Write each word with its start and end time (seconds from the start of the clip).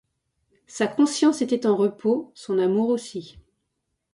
Sa 0.65 0.87
conscience 0.87 1.43
était 1.43 1.67
en 1.67 1.75
repos, 1.75 2.31
son 2.33 2.57
amour 2.57 2.89
aussi. 2.89 3.37